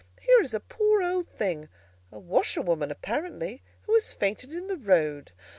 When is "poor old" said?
0.59-1.27